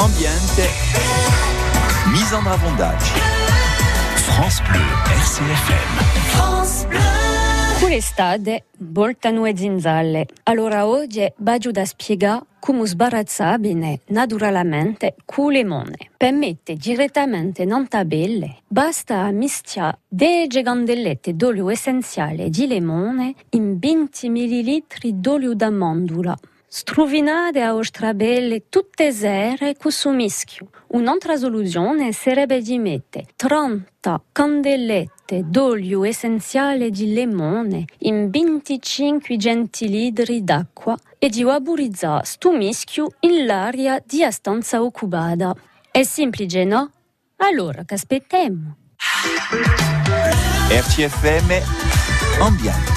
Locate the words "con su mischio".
29.76-30.68